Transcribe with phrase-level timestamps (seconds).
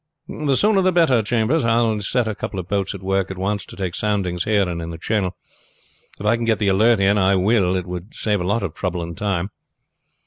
[0.27, 1.63] "The sooner the better, Chambers.
[1.63, 4.67] I will set a couple of boats at work at once to take soundings here
[4.67, 5.37] and in the channel.
[6.19, 8.73] If I can get the Alert in I will; it would save a lot of
[8.73, 9.51] trouble and time."